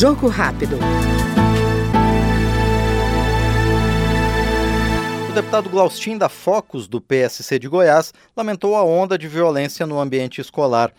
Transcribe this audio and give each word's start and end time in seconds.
Jogo 0.00 0.28
rápido. 0.28 0.78
O 5.28 5.32
deputado 5.34 5.68
Glaustin 5.68 6.16
da 6.16 6.30
Focus, 6.30 6.88
do 6.88 7.02
PSC 7.02 7.58
de 7.58 7.68
Goiás, 7.68 8.14
lamentou 8.34 8.76
a 8.76 8.82
onda 8.82 9.18
de 9.18 9.28
violência 9.28 9.86
no 9.86 10.00
ambiente 10.00 10.40
escolar 10.40 10.90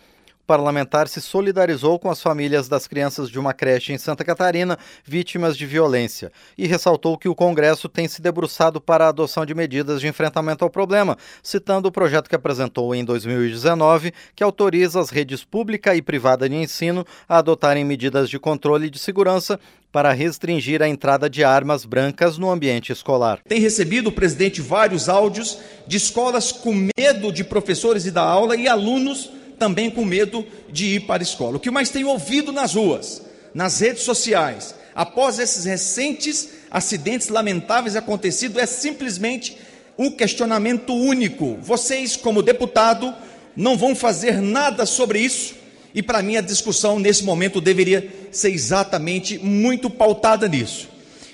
parlamentar 0.45 1.07
se 1.07 1.21
solidarizou 1.21 1.97
com 1.99 2.09
as 2.09 2.21
famílias 2.21 2.67
das 2.67 2.87
crianças 2.87 3.29
de 3.29 3.39
uma 3.39 3.53
creche 3.53 3.93
em 3.93 3.97
Santa 3.97 4.23
Catarina 4.23 4.77
vítimas 5.03 5.57
de 5.57 5.65
violência 5.65 6.31
e 6.57 6.67
ressaltou 6.67 7.17
que 7.17 7.29
o 7.29 7.35
Congresso 7.35 7.87
tem 7.87 8.07
se 8.07 8.21
debruçado 8.21 8.81
para 8.81 9.05
a 9.05 9.09
adoção 9.09 9.45
de 9.45 9.53
medidas 9.53 10.01
de 10.01 10.07
enfrentamento 10.07 10.63
ao 10.63 10.69
problema, 10.69 11.17
citando 11.41 11.87
o 11.87 11.91
projeto 11.91 12.29
que 12.29 12.35
apresentou 12.35 12.93
em 12.93 13.03
2019, 13.05 14.13
que 14.35 14.43
autoriza 14.43 14.99
as 14.99 15.09
redes 15.09 15.43
pública 15.43 15.95
e 15.95 16.01
privada 16.01 16.47
de 16.47 16.55
ensino 16.55 17.05
a 17.27 17.37
adotarem 17.37 17.85
medidas 17.85 18.29
de 18.29 18.39
controle 18.39 18.89
de 18.89 18.99
segurança 18.99 19.59
para 19.91 20.13
restringir 20.13 20.81
a 20.81 20.87
entrada 20.87 21.29
de 21.29 21.43
armas 21.43 21.83
brancas 21.85 22.37
no 22.37 22.49
ambiente 22.49 22.91
escolar. 22.91 23.39
Tem 23.47 23.59
recebido 23.59 24.07
o 24.07 24.11
presidente 24.11 24.61
vários 24.61 25.09
áudios 25.09 25.59
de 25.85 25.97
escolas 25.97 26.51
com 26.51 26.89
medo 26.97 27.31
de 27.31 27.43
professores 27.43 28.05
e 28.05 28.11
da 28.11 28.23
aula 28.23 28.55
e 28.55 28.67
alunos 28.67 29.29
também 29.61 29.91
com 29.91 30.03
medo 30.03 30.43
de 30.71 30.95
ir 30.95 31.01
para 31.01 31.21
a 31.21 31.23
escola. 31.23 31.57
O 31.57 31.59
que 31.59 31.69
mais 31.69 31.91
tenho 31.91 32.07
ouvido 32.07 32.51
nas 32.51 32.73
ruas, 32.73 33.21
nas 33.53 33.79
redes 33.79 34.01
sociais, 34.01 34.73
após 34.95 35.37
esses 35.37 35.65
recentes 35.65 36.49
acidentes 36.71 37.27
lamentáveis 37.27 37.95
acontecidos, 37.95 38.57
é 38.57 38.65
simplesmente 38.65 39.55
um 39.99 40.09
questionamento 40.09 40.95
único. 40.95 41.59
Vocês, 41.61 42.15
como 42.15 42.41
deputado, 42.41 43.13
não 43.55 43.77
vão 43.77 43.93
fazer 43.93 44.41
nada 44.41 44.83
sobre 44.83 45.19
isso. 45.19 45.53
E 45.93 46.01
para 46.01 46.23
mim 46.23 46.37
a 46.37 46.41
discussão 46.41 46.97
nesse 46.97 47.23
momento 47.23 47.61
deveria 47.61 48.11
ser 48.31 48.49
exatamente 48.49 49.37
muito 49.37 49.91
pautada 49.91 50.47
nisso. 50.47 50.89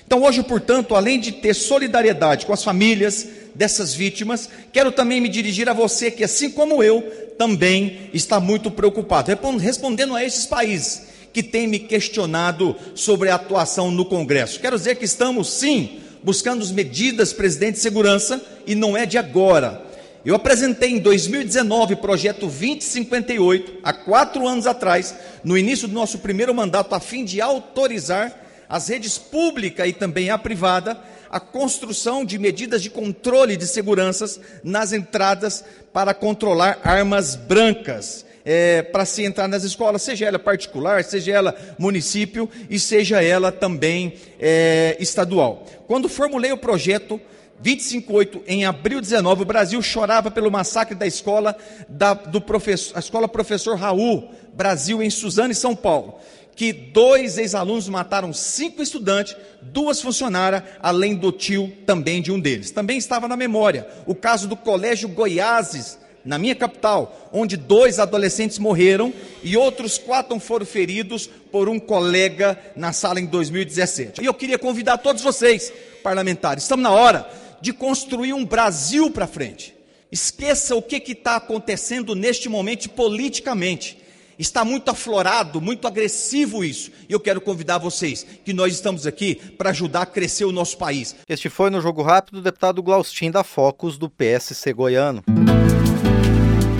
Então, 0.06 0.22
hoje, 0.22 0.42
portanto, 0.42 0.94
além 0.94 1.18
de 1.18 1.32
ter 1.32 1.54
solidariedade 1.54 2.44
com 2.44 2.52
as 2.52 2.62
famílias 2.62 3.26
dessas 3.58 3.92
vítimas, 3.92 4.48
quero 4.72 4.92
também 4.92 5.20
me 5.20 5.28
dirigir 5.28 5.68
a 5.68 5.72
você 5.72 6.12
que, 6.12 6.22
assim 6.22 6.48
como 6.48 6.80
eu, 6.80 7.02
também 7.36 8.08
está 8.14 8.38
muito 8.38 8.70
preocupado. 8.70 9.32
Respondendo 9.58 10.14
a 10.14 10.24
esses 10.24 10.46
países 10.46 11.08
que 11.32 11.42
têm 11.42 11.66
me 11.66 11.80
questionado 11.80 12.76
sobre 12.94 13.28
a 13.28 13.34
atuação 13.34 13.90
no 13.90 14.04
Congresso, 14.04 14.60
quero 14.60 14.76
dizer 14.76 14.94
que 14.94 15.04
estamos, 15.04 15.50
sim, 15.50 15.98
buscando 16.22 16.62
as 16.62 16.70
medidas, 16.70 17.32
presidente, 17.32 17.74
de 17.74 17.80
segurança, 17.80 18.40
e 18.64 18.76
não 18.76 18.96
é 18.96 19.04
de 19.04 19.18
agora. 19.18 19.84
Eu 20.24 20.36
apresentei 20.36 20.90
em 20.90 21.00
2019 21.00 21.94
o 21.94 21.96
projeto 21.96 22.40
2058, 22.42 23.80
há 23.82 23.92
quatro 23.92 24.46
anos 24.46 24.68
atrás, 24.68 25.16
no 25.42 25.58
início 25.58 25.88
do 25.88 25.94
nosso 25.94 26.18
primeiro 26.18 26.54
mandato, 26.54 26.94
a 26.94 27.00
fim 27.00 27.24
de 27.24 27.40
autorizar 27.40 28.47
as 28.68 28.88
redes 28.88 29.16
pública 29.16 29.86
e 29.86 29.92
também 29.92 30.30
a 30.30 30.36
privada, 30.36 31.00
a 31.30 31.40
construção 31.40 32.24
de 32.24 32.38
medidas 32.38 32.82
de 32.82 32.90
controle 32.90 33.56
de 33.56 33.66
seguranças 33.66 34.40
nas 34.62 34.92
entradas 34.92 35.64
para 35.92 36.12
controlar 36.12 36.78
armas 36.84 37.34
brancas. 37.34 38.26
É, 38.50 38.80
para 38.80 39.04
se 39.04 39.24
entrar 39.24 39.46
nas 39.46 39.62
escolas, 39.62 40.00
seja 40.00 40.24
ela 40.24 40.38
particular, 40.38 41.04
seja 41.04 41.32
ela 41.32 41.54
município 41.78 42.48
e 42.70 42.78
seja 42.78 43.22
ela 43.22 43.52
também 43.52 44.14
é, 44.40 44.96
estadual. 44.98 45.66
Quando 45.86 46.08
formulei 46.08 46.50
o 46.50 46.56
projeto 46.56 47.20
258, 47.60 48.44
em 48.46 48.64
abril 48.64 49.02
19, 49.02 49.42
o 49.42 49.44
Brasil 49.44 49.82
chorava 49.82 50.30
pelo 50.30 50.50
massacre 50.50 50.94
da 50.94 51.06
escola, 51.06 51.54
da, 51.90 52.14
do 52.14 52.40
professor, 52.40 52.96
a 52.96 53.00
escola 53.00 53.28
Professor 53.28 53.76
Raul, 53.76 54.30
Brasil, 54.54 55.02
em 55.02 55.10
Suzano 55.10 55.52
e 55.52 55.54
São 55.54 55.76
Paulo 55.76 56.18
que 56.58 56.72
dois 56.72 57.38
ex-alunos 57.38 57.88
mataram 57.88 58.32
cinco 58.32 58.82
estudantes, 58.82 59.36
duas 59.62 60.02
funcionárias, 60.02 60.64
além 60.82 61.14
do 61.14 61.30
tio 61.30 61.72
também 61.86 62.20
de 62.20 62.32
um 62.32 62.40
deles. 62.40 62.72
Também 62.72 62.98
estava 62.98 63.28
na 63.28 63.36
memória 63.36 63.86
o 64.06 64.14
caso 64.14 64.48
do 64.48 64.56
Colégio 64.56 65.08
Goiáses, 65.08 65.96
na 66.24 66.36
minha 66.36 66.56
capital, 66.56 67.30
onde 67.32 67.56
dois 67.56 68.00
adolescentes 68.00 68.58
morreram 68.58 69.14
e 69.44 69.56
outros 69.56 69.98
quatro 69.98 70.36
foram 70.40 70.66
feridos 70.66 71.28
por 71.28 71.68
um 71.68 71.78
colega 71.78 72.58
na 72.74 72.92
sala 72.92 73.20
em 73.20 73.26
2017. 73.26 74.20
E 74.20 74.26
eu 74.26 74.34
queria 74.34 74.58
convidar 74.58 74.98
todos 74.98 75.22
vocês, 75.22 75.72
parlamentares, 76.02 76.64
estamos 76.64 76.82
na 76.82 76.90
hora 76.90 77.30
de 77.60 77.72
construir 77.72 78.32
um 78.32 78.44
Brasil 78.44 79.12
para 79.12 79.28
frente. 79.28 79.76
Esqueça 80.10 80.74
o 80.74 80.82
que 80.82 80.96
está 81.12 81.36
acontecendo 81.36 82.16
neste 82.16 82.48
momento 82.48 82.90
politicamente 82.90 84.07
Está 84.38 84.64
muito 84.64 84.88
aflorado, 84.90 85.60
muito 85.60 85.88
agressivo 85.88 86.64
isso. 86.64 86.92
E 87.08 87.12
eu 87.12 87.18
quero 87.18 87.40
convidar 87.40 87.78
vocês 87.78 88.24
que 88.44 88.52
nós 88.52 88.72
estamos 88.72 89.06
aqui 89.06 89.34
para 89.34 89.70
ajudar 89.70 90.02
a 90.02 90.06
crescer 90.06 90.44
o 90.44 90.52
nosso 90.52 90.78
país. 90.78 91.16
Este 91.28 91.48
foi 91.48 91.70
no 91.70 91.80
Jogo 91.80 92.02
Rápido 92.02 92.38
o 92.38 92.42
deputado 92.42 92.82
Glaustin 92.82 93.30
da 93.30 93.42
Focus 93.42 93.98
do 93.98 94.08
PSC 94.08 94.72
Goiano. 94.72 95.24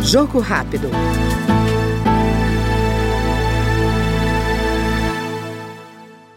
Jogo 0.03 0.39
Rápido. 0.39 0.89